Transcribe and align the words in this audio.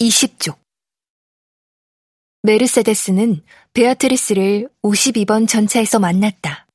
20쪽 0.00 0.56
메르세데스는 2.42 3.42
베아트리스를 3.74 4.68
52번 4.82 5.48
전차에서 5.48 5.98
만났다. 5.98 6.66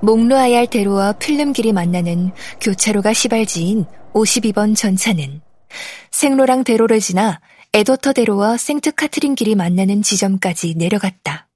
몽로아얄 0.00 0.66
대로와 0.68 1.12
필름길이 1.12 1.72
만나는 1.72 2.32
교차로가 2.60 3.12
시발지인 3.12 3.84
52번 4.14 4.76
전차는 4.76 5.42
생로랑 6.10 6.64
대로를 6.64 6.98
지나 6.98 7.40
에도터 7.78 8.12
대로와 8.12 8.56
생트 8.56 8.90
카트린 8.90 9.36
길이 9.36 9.54
만나는 9.54 10.02
지점까지 10.02 10.74
내려갔다. 10.74 11.48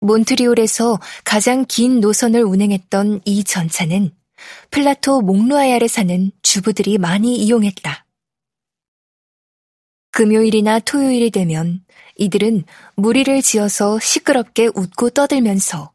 몬트리올에서 0.00 0.98
가장 1.22 1.66
긴 1.68 2.00
노선을 2.00 2.42
운행했던 2.42 3.20
이 3.26 3.44
전차는 3.44 4.10
플라토 4.70 5.20
몽루아얄에 5.20 5.86
사는 5.86 6.32
주부들이 6.40 6.96
많이 6.96 7.36
이용했다. 7.36 8.06
금요일이나 10.12 10.78
토요일이 10.78 11.30
되면 11.30 11.84
이들은 12.16 12.64
무리를 12.96 13.42
지어서 13.42 13.98
시끄럽게 13.98 14.70
웃고 14.74 15.10
떠들면서 15.10 15.92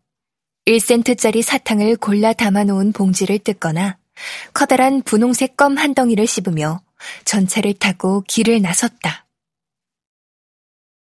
1센트짜리 0.68 1.42
사탕을 1.42 1.96
골라 1.96 2.34
담아놓은 2.34 2.92
봉지를 2.92 3.40
뜯거나 3.40 3.98
커다란 4.54 5.02
분홍색 5.02 5.58
껌 5.58 5.76
한 5.80 5.96
덩이를 5.96 6.28
씹으며 6.28 6.82
전차를 7.26 7.74
타고 7.74 8.22
길을 8.28 8.62
나섰다. 8.62 9.26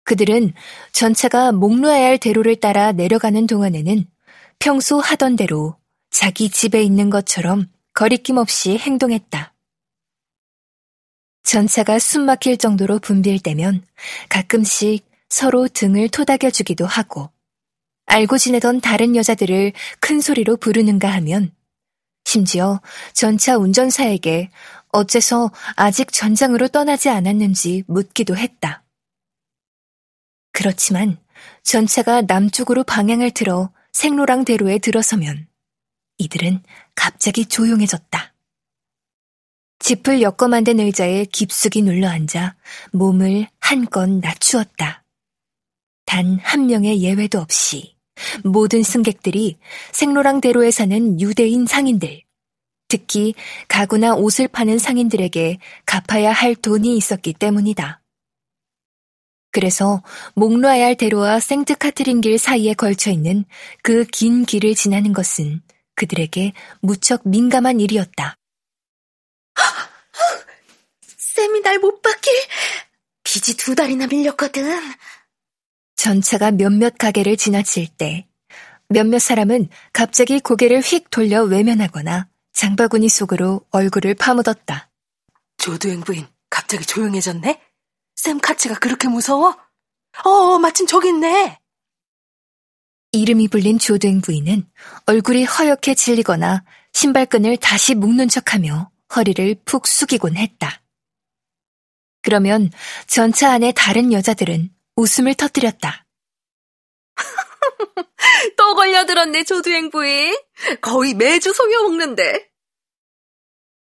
그들은 0.04 0.52
전차가 0.92 1.52
목놓아야 1.52 2.06
할 2.06 2.18
대로를 2.18 2.56
따라 2.56 2.92
내려가는 2.92 3.46
동안에는 3.46 4.06
평소 4.58 4.98
하던 4.98 5.36
대로 5.36 5.76
자기 6.10 6.50
집에 6.50 6.82
있는 6.82 7.10
것처럼 7.10 7.68
거리낌 7.94 8.36
없이 8.36 8.76
행동했다. 8.76 9.54
전차가 11.44 11.98
숨 11.98 12.26
막힐 12.26 12.58
정도로 12.58 12.98
붐빌 12.98 13.40
때면 13.40 13.84
가끔씩 14.28 15.08
서로 15.28 15.68
등을 15.68 16.08
토닥여주기도 16.08 16.86
하고 16.86 17.30
알고 18.06 18.38
지내던 18.38 18.80
다른 18.80 19.14
여자들을 19.14 19.72
큰 20.00 20.20
소리로 20.20 20.56
부르는가 20.56 21.08
하면 21.08 21.52
심지어 22.30 22.80
전차 23.12 23.56
운전사에게 23.56 24.50
어째서 24.92 25.50
아직 25.74 26.12
전장으로 26.12 26.68
떠나지 26.68 27.08
않았는지 27.08 27.82
묻기도 27.88 28.36
했다. 28.36 28.84
그렇지만 30.52 31.18
전차가 31.64 32.22
남쪽으로 32.22 32.84
방향을 32.84 33.32
틀어 33.32 33.72
생로랑 33.90 34.44
대로에 34.44 34.78
들어서면 34.78 35.48
이들은 36.18 36.62
갑자기 36.94 37.46
조용해졌다. 37.46 38.32
짚을 39.80 40.22
엮어 40.22 40.46
만든 40.48 40.78
의자에 40.78 41.24
깊숙이 41.24 41.82
눌러앉아 41.82 42.54
몸을 42.92 43.48
한껏 43.58 44.08
낮추었다. 44.08 45.02
단 46.06 46.38
한 46.44 46.66
명의 46.66 47.02
예외도 47.02 47.40
없이 47.40 47.96
모든 48.44 48.82
승객들이 48.82 49.58
생로랑 49.92 50.40
대로에 50.40 50.70
사는 50.70 51.20
유대인 51.20 51.66
상인들, 51.66 52.22
특히 52.88 53.34
가구나 53.68 54.14
옷을 54.14 54.48
파는 54.48 54.78
상인들에게 54.78 55.58
갚아야 55.86 56.32
할 56.32 56.54
돈이 56.54 56.96
있었기 56.96 57.34
때문이다. 57.34 58.00
그래서 59.52 60.02
목로아야 60.34 60.86
할 60.86 60.96
대로와 60.96 61.40
생트 61.40 61.74
카트린 61.76 62.20
길 62.20 62.38
사이에 62.38 62.74
걸쳐 62.74 63.10
있는 63.10 63.44
그 63.82 64.04
긴 64.12 64.44
길을 64.44 64.74
지나는 64.74 65.12
것은 65.12 65.62
그들에게 65.96 66.52
무척 66.80 67.22
민감한 67.28 67.80
일이었다. 67.80 68.36
쌤이 71.16 71.60
날 71.62 71.78
못 71.78 72.00
받길 72.02 72.32
빚이 73.24 73.56
두 73.56 73.74
달이나 73.74 74.06
밀렸거든. 74.06 74.78
전차가 76.00 76.50
몇몇 76.50 76.94
가게를 76.96 77.36
지나칠 77.36 77.86
때 77.86 78.26
몇몇 78.88 79.18
사람은 79.18 79.68
갑자기 79.92 80.40
고개를 80.40 80.80
휙 80.80 81.10
돌려 81.10 81.42
외면하거나 81.42 82.26
장바구니 82.54 83.10
속으로 83.10 83.66
얼굴을 83.70 84.14
파묻었다. 84.14 84.90
조두 85.58 85.90
행 85.90 86.00
부인, 86.00 86.26
갑자기 86.48 86.86
조용해졌네? 86.86 87.60
샘 88.16 88.40
카츠가 88.40 88.76
그렇게 88.76 89.08
무서워? 89.08 89.58
어, 90.24 90.58
마침 90.58 90.86
저기 90.86 91.08
있네. 91.08 91.58
이름이 93.12 93.48
불린 93.48 93.78
조두행 93.78 94.22
부인은 94.22 94.66
얼굴이 95.04 95.44
허옇게 95.44 95.96
질리거나 95.96 96.64
신발끈을 96.94 97.58
다시 97.58 97.94
묶는 97.94 98.30
척하며 98.30 98.90
허리를 99.16 99.54
푹 99.66 99.86
숙이곤 99.86 100.38
했다. 100.38 100.80
그러면 102.22 102.70
전차 103.06 103.52
안의 103.52 103.74
다른 103.76 104.14
여자들은 104.14 104.70
웃음을 104.96 105.34
터뜨렸다. 105.34 106.06
또 108.56 108.74
걸려들었네, 108.74 109.44
조두행 109.44 109.90
부인. 109.90 110.36
거의 110.80 111.14
매주 111.14 111.52
속여 111.52 111.82
먹는데. 111.82 112.50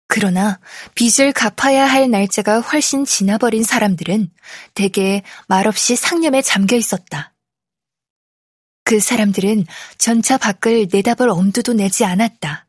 그러나 0.09 0.61
빚을 0.95 1.33
갚아야 1.33 1.87
할 1.87 2.11
날짜가 2.11 2.61
훨씬 2.61 3.07
지나버린 3.07 3.63
사람들은 3.63 4.31
대개 4.75 5.23
말없이 5.49 5.97
상념에 5.97 6.43
잠겨 6.43 6.77
있었다. 6.77 7.33
그 8.85 9.01
사람들은 9.01 9.65
전차 9.97 10.37
밖을 10.37 10.89
내다볼 10.93 11.31
엄두도 11.31 11.73
내지 11.73 12.05
않았다. 12.05 12.67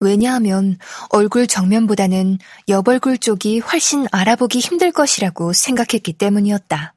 왜냐하면 0.00 0.78
얼굴 1.10 1.46
정면보다는 1.46 2.38
옆얼굴 2.68 3.18
쪽이 3.18 3.58
훨씬 3.60 4.06
알아보기 4.10 4.58
힘들 4.58 4.92
것이라고 4.92 5.52
생각했기 5.52 6.14
때문이었다. 6.14 6.94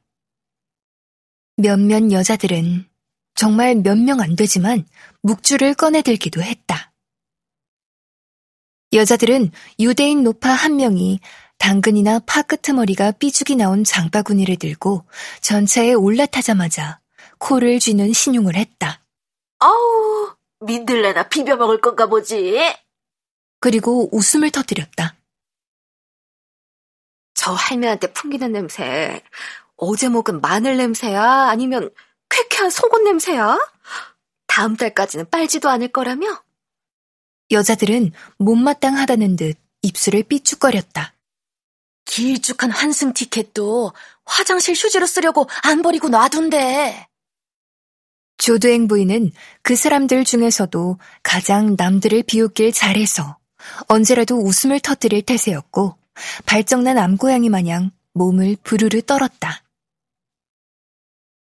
몇몇 1.56 2.10
여자들은 2.10 2.88
정말 3.34 3.74
몇 3.76 3.96
명 3.98 4.20
안 4.20 4.36
되지만 4.36 4.86
묵주를 5.22 5.74
꺼내들기도 5.74 6.42
했다. 6.42 6.92
여자들은 8.92 9.50
유대인 9.80 10.22
노파 10.22 10.50
한 10.50 10.76
명이 10.76 11.20
당근이나 11.58 12.20
파 12.26 12.42
끄트머리가 12.42 13.12
삐죽이 13.12 13.56
나온 13.56 13.84
장바구니를 13.84 14.56
들고 14.56 15.04
전차에 15.40 15.94
올라타자마자 15.94 17.00
코를 17.38 17.80
쥐는 17.80 18.12
신용을 18.12 18.54
했다. 18.56 19.00
아우, 19.58 20.34
민들레나 20.60 21.28
비벼 21.28 21.56
먹을 21.56 21.80
건가 21.80 22.06
보지. 22.06 22.56
그리고 23.64 24.10
웃음을 24.14 24.50
터뜨렸다. 24.50 25.16
저 27.32 27.52
할매한테 27.52 28.12
풍기는 28.12 28.52
냄새. 28.52 29.22
어제 29.78 30.10
먹은 30.10 30.42
마늘 30.42 30.76
냄새야? 30.76 31.48
아니면 31.48 31.88
쾌쾌한 32.28 32.68
속옷 32.68 33.04
냄새야? 33.04 33.58
다음 34.46 34.76
달까지는 34.76 35.30
빨지도 35.30 35.70
않을 35.70 35.88
거라며? 35.88 36.44
여자들은 37.52 38.12
못마땅하다는 38.36 39.36
듯 39.36 39.56
입술을 39.80 40.24
삐죽거렸다. 40.24 41.14
길쭉한 42.04 42.70
환승 42.70 43.14
티켓도 43.14 43.94
화장실 44.26 44.74
휴지로 44.74 45.06
쓰려고 45.06 45.48
안 45.62 45.80
버리고 45.80 46.10
놔둔대. 46.10 47.08
조두행 48.36 48.88
부인은 48.88 49.32
그 49.62 49.74
사람들 49.74 50.26
중에서도 50.26 50.98
가장 51.22 51.76
남들을 51.78 52.24
비웃길 52.24 52.70
잘해서 52.70 53.38
언제라도 53.88 54.38
웃음을 54.38 54.80
터뜨릴 54.80 55.22
태세였고 55.22 55.96
발정난 56.46 56.98
암고양이 56.98 57.48
마냥 57.48 57.90
몸을 58.12 58.56
부르르 58.62 59.02
떨었다. 59.02 59.62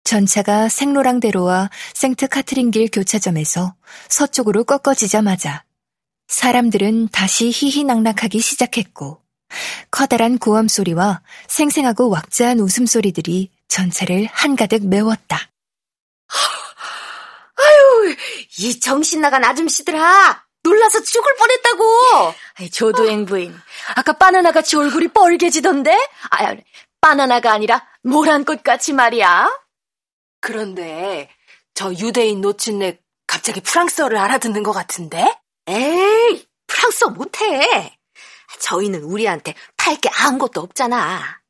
전차가 0.04 0.68
생로랑대로와 0.68 1.70
생트 1.94 2.28
카트린길 2.28 2.88
교차점에서 2.92 3.74
서쪽으로 4.08 4.64
꺾어지자마자 4.64 5.64
사람들은 6.28 7.08
다시 7.08 7.50
희희낙낙하기 7.50 8.40
시작했고 8.40 9.22
커다란 9.90 10.38
고함 10.38 10.68
소리와 10.68 11.22
생생하고 11.48 12.08
왁자한 12.08 12.58
웃음소리들이 12.60 13.50
전차를 13.68 14.26
한가득 14.32 14.86
메웠다. 14.86 15.50
아유, 17.56 18.16
이 18.58 18.80
정신 18.80 19.20
나간 19.20 19.44
아줌씨들아! 19.44 20.44
놀라서 20.82 21.00
죽을 21.02 21.34
뻔했다고! 21.36 22.34
조도행 22.72 23.24
부인, 23.24 23.56
아까 23.94 24.12
바나나같이 24.14 24.76
얼굴이 24.76 25.08
뻘개지던데? 25.08 25.92
아, 26.30 26.54
바나나가 27.00 27.52
아니라 27.52 27.86
모란꽃같이 28.02 28.92
말이야. 28.92 29.48
그런데 30.40 31.30
저 31.74 31.92
유대인 31.92 32.40
노친네 32.40 32.98
갑자기 33.26 33.60
프랑스어를 33.60 34.18
알아듣는 34.18 34.62
것 34.64 34.72
같은데? 34.72 35.32
에이, 35.68 36.46
프랑스어 36.66 37.08
못해. 37.10 37.96
저희는 38.60 39.02
우리한테 39.04 39.54
팔 39.76 39.96
게 39.96 40.08
아무것도 40.12 40.60
없잖아. 40.60 41.41